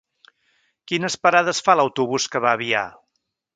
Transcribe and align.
Quines 0.91 1.17
parades 1.27 1.61
fa 1.69 1.77
l'autobús 1.81 2.27
que 2.35 2.43
va 2.47 2.53
a 2.57 2.61
Avià? 2.61 2.85